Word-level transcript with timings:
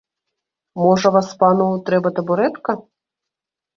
Можа, 0.83 1.07
васпану 1.17 1.67
трэба 1.91 2.15
табурэтка? 2.21 2.71